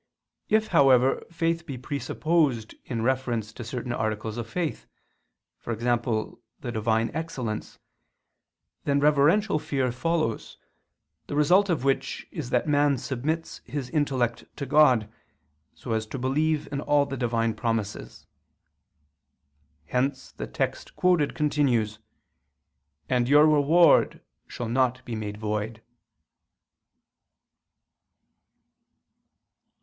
If, 0.49 0.69
however, 0.69 1.23
faith 1.31 1.67
be 1.67 1.77
presupposed 1.77 2.73
in 2.85 3.03
reference 3.03 3.53
to 3.53 3.63
certain 3.63 3.93
articles 3.93 4.35
of 4.37 4.49
faith, 4.49 4.87
for 5.59 5.71
example 5.71 6.41
the 6.59 6.71
Divine 6.71 7.11
excellence, 7.13 7.77
then 8.83 8.99
reverential 8.99 9.59
fear 9.59 9.91
follows, 9.91 10.57
the 11.27 11.35
result 11.35 11.69
of 11.69 11.83
which 11.83 12.25
is 12.31 12.49
that 12.49 12.67
man 12.67 12.97
submits 12.97 13.61
his 13.63 13.91
intellect 13.91 14.45
to 14.55 14.65
God, 14.65 15.07
so 15.75 15.91
as 15.91 16.07
to 16.07 16.17
believe 16.17 16.67
in 16.71 16.81
all 16.81 17.05
the 17.05 17.15
Divine 17.15 17.53
promises. 17.53 18.25
Hence 19.85 20.31
the 20.31 20.47
text 20.47 20.95
quoted 20.95 21.35
continues: 21.35 21.99
"And 23.07 23.29
your 23.29 23.45
reward 23.45 24.21
shall 24.47 24.67
not 24.67 25.05
be 25.05 25.13
made 25.15 25.37
void." 25.37 25.83